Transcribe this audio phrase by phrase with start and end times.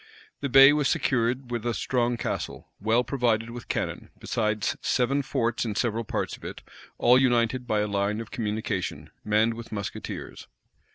[0.39, 5.63] The bay was secured with a strong castle, well provided with cannon, besides seven forts
[5.63, 6.63] in several parts of it,
[6.97, 10.47] all united by a line of communication, manned with musketeers.